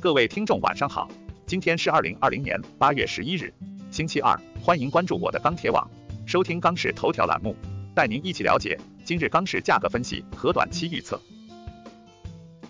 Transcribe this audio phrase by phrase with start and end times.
[0.00, 1.08] 各位听众晚上好，
[1.44, 3.52] 今天是二零二零年八月十一日，
[3.90, 5.90] 星期二，欢迎关注我的钢铁网，
[6.24, 7.52] 收听钢市头条栏目，
[7.96, 11.20] 带您一起了解今日钢市价格分析和短期预测。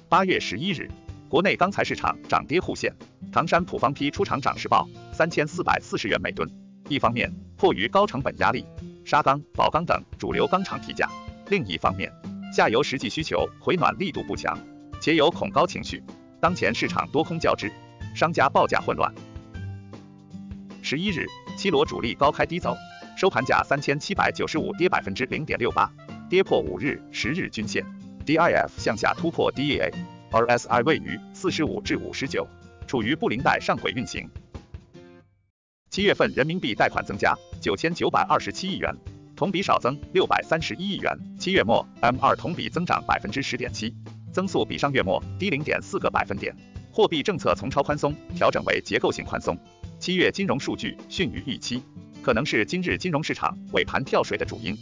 [0.09, 0.91] 八月十一日，
[1.29, 2.91] 国内钢材市场涨跌互现，
[3.31, 6.49] 唐山普方坯出厂涨势报三千四百四十元每吨。
[6.89, 8.65] 一方面，迫于高成本压力，
[9.05, 11.07] 沙钢、宝钢等主流钢厂提价；
[11.51, 12.11] 另一方面，
[12.55, 14.59] 下游实际需求回暖力度不强，
[14.99, 16.03] 且有恐高情绪。
[16.41, 17.71] 当前市场多空交织，
[18.15, 19.13] 商家报价混乱。
[20.83, 22.77] 十一日，七罗主力高开低走，
[23.17, 25.91] 收盘价三千七百九十五，跌百分之零点六八，
[26.31, 27.85] 跌破五日、十日均线。
[28.25, 32.47] DIF 向下突破 DEA，RSI 位于四十五至五十九，
[32.87, 34.31] 处于布林带上轨运行。
[35.91, 38.95] 七月份人民币贷款增加九千九百二十七亿元，
[39.35, 41.19] 同比少增六百三十一亿元。
[41.39, 43.93] 七月末 M2 同比增长百分之十点七。
[44.33, 46.55] 增速比上月末低零点四个百分点，
[46.93, 49.59] 货币政策从超宽松调整为结构性宽松。
[49.99, 51.83] 七月金融数据逊于预期，
[52.23, 54.77] 可能是今日金融市场尾盘跳水的主因。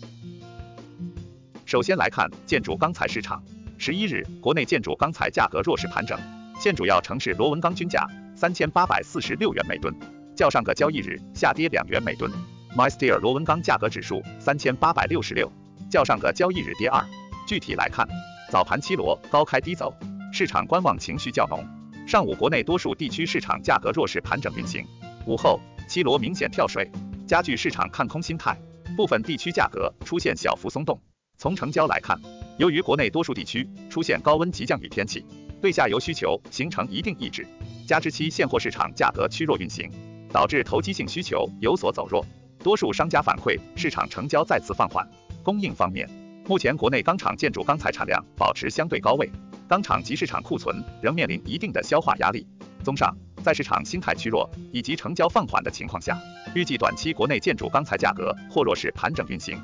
[1.64, 3.42] 首先来看建筑钢材市场，
[3.78, 6.18] 十一日国内建筑钢材价格弱势盘整，
[6.60, 9.94] 现主要城市螺纹钢均价三千八百四十六元每吨，
[10.36, 12.30] 较上个交易日下跌两元每吨。
[12.76, 15.50] MySteel 螺纹钢价格指数三千八百六十六，
[15.90, 17.02] 较上个交易日跌二。
[17.46, 18.06] 具体来看。
[18.48, 19.92] 早盘七螺高开低走，
[20.32, 21.66] 市场观望情绪较浓。
[22.06, 24.86] 上午国内多数地区市场价格弱势盘整运行，
[25.26, 26.88] 午后七螺明显跳水，
[27.26, 28.56] 加剧市场看空心态，
[28.96, 30.96] 部分地区价格出现小幅松动。
[31.36, 32.16] 从成交来看，
[32.56, 35.24] 由于国内多数地区出现高温急降雨天气，
[35.60, 37.44] 对下游需求形成一定抑制，
[37.84, 39.90] 加之期现货市场价格趋弱运行，
[40.32, 42.24] 导致投机性需求有所走弱。
[42.62, 45.04] 多数商家反馈市场成交再次放缓。
[45.42, 46.25] 供应方面。
[46.48, 49.28] 目前国内钢厂建筑钢材产量保持相对高位，
[49.68, 52.46] 钢厂及市场库存仍面临一定的消化压力。
[52.84, 56.16] 综上，在市场心态趋弱以及成交放缓的情况下，
[56.54, 59.58] 预计短期国内建筑钢材价格或弱势盘整运行。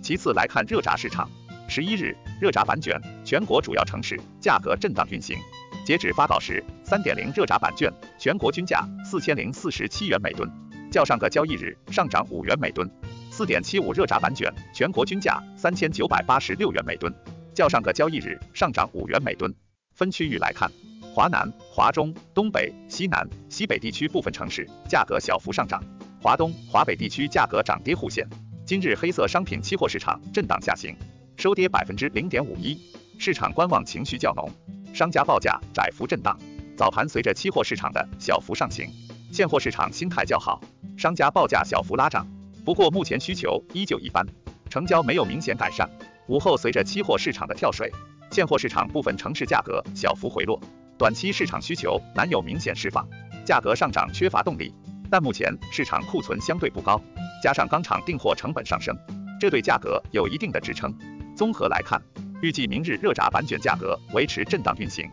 [0.00, 1.28] 其次来看热轧市场，
[1.68, 5.36] 十一日热轧板卷全国主要城市价格震荡运行，
[5.84, 10.50] 截止发稿时，三点零热轧板卷全国均价四千零四十七元每吨，
[10.90, 12.90] 较上个交易日上涨五元每吨。
[13.36, 17.14] 四点七五热轧板卷全国均价三千九百八十六元每吨，
[17.52, 19.54] 较上个交易日上涨五元每吨。
[19.92, 20.72] 分区域来看，
[21.14, 25.84] 华南、华中、东北、西南、西北地区部分城市价格小幅上涨，
[26.18, 28.26] 华东、华北地区价格涨跌互现。
[28.64, 30.96] 今日黑色商品期货市场震荡下行，
[31.36, 32.80] 收跌百分之零点五一，
[33.18, 34.50] 市场观望情绪较浓，
[34.94, 36.34] 商家报价窄幅震荡。
[36.74, 38.88] 早盘随着期货市场的小幅上行，
[39.30, 40.58] 现货市场心态较好，
[40.96, 42.26] 商家报价小幅拉涨。
[42.66, 44.26] 不过目前需求依旧一般，
[44.68, 45.88] 成交没有明显改善。
[46.26, 47.88] 午后随着期货市场的跳水，
[48.32, 50.60] 现货市场部分城市价格小幅回落，
[50.98, 53.08] 短期市场需求难有明显释放，
[53.44, 54.74] 价格上涨缺乏动力。
[55.08, 57.00] 但目前市场库存相对不高，
[57.40, 58.92] 加上钢厂订货成本上升，
[59.38, 60.92] 这对价格有一定的支撑。
[61.36, 62.02] 综合来看，
[62.42, 65.08] 预计明日热轧板卷价格维持震荡运行。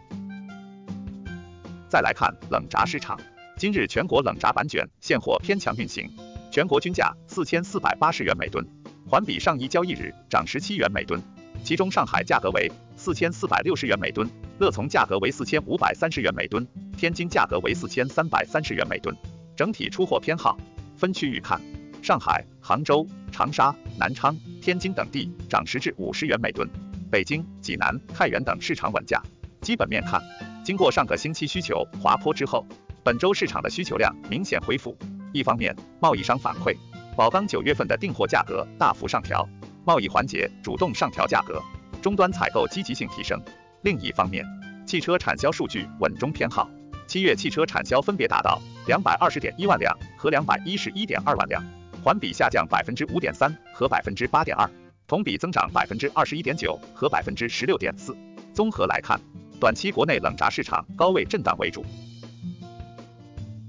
[1.87, 3.15] 再来看冷轧市场，
[3.57, 6.09] 今日全国冷轧板卷现货偏强运行。
[6.53, 8.63] 全国均价四千四百八十元每吨，
[9.09, 11.19] 环比上一交易日涨十七元每吨。
[11.63, 16.63] 其中上海价格为四千四百六十元每吨，乐从价格为四千五百三十元每吨，
[16.95, 19.17] 天津价格为四千三百三十元每吨。
[19.55, 20.55] 整体出货偏好
[20.95, 21.59] 分区域看，
[22.03, 26.69] 上海、杭州、长沙、南昌、天津等地涨十至五十元每吨，
[27.09, 29.19] 北京、济南、太原等市场稳价。
[29.61, 30.21] 基本面看，
[30.63, 32.63] 经过上个星期需求滑坡之后，
[33.03, 34.95] 本周市场的需求量明显恢复。
[35.33, 36.77] 一方面，贸易商反馈
[37.17, 39.47] 宝钢九月份的订货价格大幅上调，
[39.83, 41.61] 贸易环节主动上调价格，
[42.01, 43.39] 终端采购积极性提升；
[43.81, 44.45] 另一方面，
[44.85, 46.69] 汽车产销数据稳中偏好，
[47.07, 51.63] 七月汽车产销分别达到两百二十点一万辆和两百一十一点二万辆，
[52.03, 54.69] 环比下降百分之五点三和百分之八点二，
[55.07, 58.15] 同比增长百分之二十一点九和百分之十六点四。
[58.53, 59.19] 综合来看，
[59.59, 61.83] 短期国内冷轧市场高位震荡为主。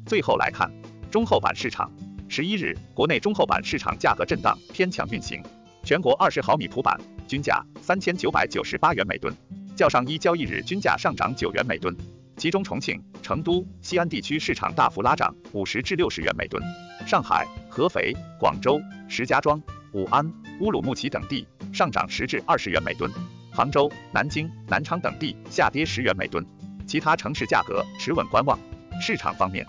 [0.05, 0.71] 最后来看。
[1.15, 1.89] 中厚板市场，
[2.29, 5.41] 十一日国内中厚板市场价格震荡偏强运行，
[5.85, 9.33] 全国二十毫米普板均价三千九百九十八元每吨，
[9.77, 11.97] 较上一交易日均价上涨九元每吨。
[12.37, 16.61] 其中重庆、成都、西安地区市场大幅拉涨五十至六十元每吨，
[17.07, 19.63] 上海、合肥、广州、石家庄、
[19.93, 20.29] 武安、
[20.59, 23.09] 乌鲁木齐等地上涨十至二十元每吨，
[23.53, 26.45] 杭州、南京、南昌等地下跌十元每吨，
[26.89, 28.59] 其他城市价格持稳观望。
[29.01, 29.65] 市场方面。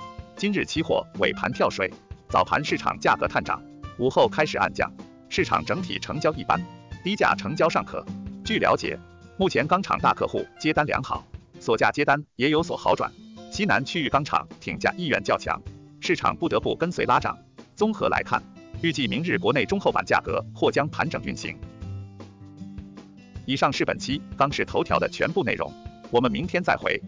[0.46, 1.92] 今日期货尾盘跳水，
[2.30, 3.60] 早盘市场价格探涨，
[3.98, 4.94] 午后开始暗降，
[5.28, 6.62] 市场整体成交一般，
[7.04, 8.06] 低价成交尚可。
[8.46, 8.96] 据了解，
[9.40, 11.26] 目前钢厂大客户接单良好，
[11.60, 13.12] 锁价接单也有所好转。
[13.50, 15.60] 西南区域钢厂挺价意愿较强，
[16.00, 17.36] 市场不得不跟随拉涨。
[17.74, 18.40] 综合来看，
[18.84, 21.58] 预计明日国内中厚板价格或将盘整运行。
[23.48, 25.74] 以上是本期钢市头条的全部内容，
[26.12, 27.02] 我们明天再会。